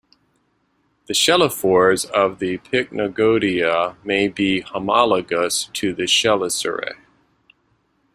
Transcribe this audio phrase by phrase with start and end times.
[1.05, 6.95] The chelifores of the Pycnogonida may be homologous to chelicerae.